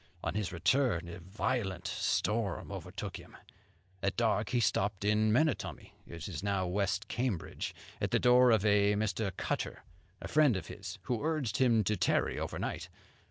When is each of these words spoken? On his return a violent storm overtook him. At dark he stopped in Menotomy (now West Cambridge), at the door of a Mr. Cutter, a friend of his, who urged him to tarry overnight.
On 0.23 0.33
his 0.33 0.51
return 0.51 1.07
a 1.07 1.19
violent 1.19 1.85
storm 1.87 2.71
overtook 2.71 3.17
him. 3.17 3.37
At 4.01 4.17
dark 4.17 4.49
he 4.49 4.59
stopped 4.59 5.05
in 5.05 5.31
Menotomy 5.31 5.93
(now 6.41 6.65
West 6.65 7.07
Cambridge), 7.07 7.75
at 8.01 8.09
the 8.09 8.17
door 8.17 8.49
of 8.49 8.65
a 8.65 8.95
Mr. 8.95 9.29
Cutter, 9.37 9.83
a 10.19 10.27
friend 10.27 10.57
of 10.57 10.65
his, 10.65 10.97
who 11.03 11.23
urged 11.23 11.57
him 11.57 11.83
to 11.83 11.95
tarry 11.95 12.39
overnight. 12.39 12.89